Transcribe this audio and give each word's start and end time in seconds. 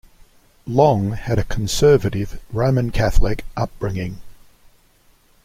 Long 0.65 1.11
had 1.11 1.37
a 1.37 1.43
conservative 1.43 2.41
Roman 2.51 2.89
Catholic 2.89 3.45
upbringing. 3.55 4.19